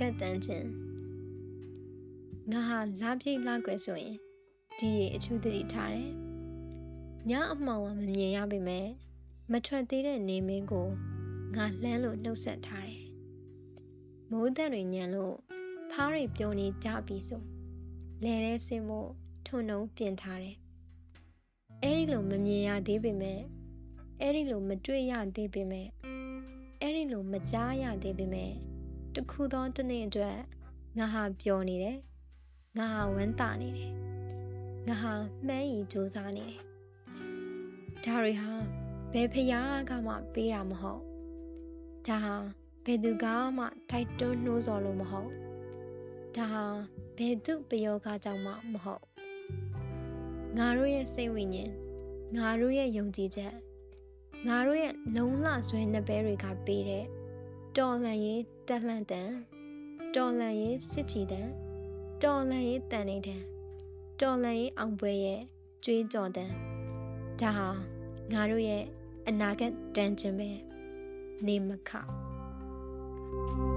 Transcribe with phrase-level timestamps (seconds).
[0.00, 0.68] ဂတ်တန်းချင်း
[2.50, 4.16] ငါဟာလာပြိတ်လာကွယ်ဆိုရင်
[4.78, 6.10] ဒီရေအချူတတိထားတယ်
[7.30, 8.86] ညအမှောင်ကမမြင်ရပေမဲ့
[9.50, 10.88] မထွက်သေးတဲ့နေမင်းကို
[11.56, 13.06] ငါလှမ်းလို့နှုတ်ဆက်ထားတယ်
[14.30, 15.34] မိုးသက်တွေညံလို့
[15.90, 17.42] ဖားတွေပြုံနေကြပြီဆို
[18.24, 19.10] လဲတဲ့စင်ဖို့
[19.46, 20.56] ထွန်းနှုံပြင်ထားတယ်
[21.82, 23.40] အဲ့ဒီလိုမမြင်ရသေးပေမဲ့
[24.20, 25.88] အဲ့ဒီလိုမတွေ့ရသေးပေမဲ့
[26.80, 28.71] အဲ့ဒီလိုမကြားရသေးပေမဲ့
[29.16, 30.36] တခုသောတစ်နေ့အတွက်
[30.98, 31.98] ငါဟာပျော်နေတယ်
[32.78, 33.90] ငါဟာဝမ်းသာနေတယ်
[34.88, 35.12] ငါဟာ
[35.46, 36.60] မှန်းရီစူးစမ်းနေတယ်
[38.04, 38.52] ဒါတွေဟာ
[39.12, 41.02] ဘယ်ဖရားကမှပေးတာမဟုတ်
[42.06, 42.34] ဒါဟာ
[42.84, 43.26] ဘယ်သူက
[43.56, 45.30] မှတိုက်တွန်းနှိုးဆော်လို့မဟုတ်
[46.36, 46.64] ဒါဟာ
[47.16, 49.04] ဘယ်သူပယောဂကြောင့်မှမဟုတ်
[50.58, 51.70] ငါတို့ရဲ့စိတ်ဝိညာဉ်
[52.36, 53.54] ငါတို့ရဲ့ယုံကြည်ချက်
[54.48, 57.04] ငါတို့ရဲ့လုံလဆွဲနှစ်ပဲတွေကပေးတဲ့
[57.78, 59.30] တော်လှန်ရေးတက်လှန်တန်
[60.14, 61.48] တော်လှန်ရေးစစ်ချီတန်
[62.22, 63.42] တော်လှန်ရေးတန်နေတန်
[64.20, 65.40] တော်လှန်ရေးအောင်ပွဲရဲ့
[65.84, 66.50] ကြွေးကြော်တန်
[67.40, 67.68] ဒါဟာ
[68.32, 68.84] ငါတို့ရဲ့
[69.28, 70.50] အနာဂတ်တန်ခြင်းပဲ
[71.46, 71.90] နေမခ
[73.34, 73.71] thank you